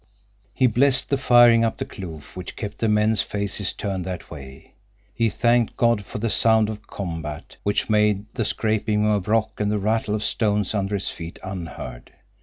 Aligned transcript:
He 0.55 0.65
blessed 0.65 1.11
the 1.11 1.17
firing 1.17 1.63
up 1.63 1.77
the 1.77 1.85
kloof 1.85 2.35
which 2.35 2.55
kept 2.55 2.79
the 2.79 2.87
men's 2.87 3.21
faces 3.21 3.71
turned 3.71 4.03
that 4.05 4.31
way; 4.31 4.73
he 5.13 5.29
thanked 5.29 5.77
God 5.77 6.05
for 6.05 6.17
the 6.17 6.27
sound 6.31 6.69
of 6.71 6.87
combat, 6.87 7.57
which 7.61 7.87
made 7.87 8.25
the 8.33 8.43
scraping 8.43 9.05
of 9.07 9.27
rock 9.27 9.59
and 9.59 9.71
the 9.71 9.77
rattle 9.77 10.15
of 10.15 10.23
stones 10.23 10.73
under 10.73 10.95
his 10.95 11.11
feet 11.11 11.37
unheard. 11.43 12.11